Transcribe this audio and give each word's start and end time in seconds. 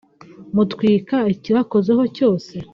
mutwika 0.55 1.17
ikibakozeho 1.33 2.03
cyose 2.17 2.53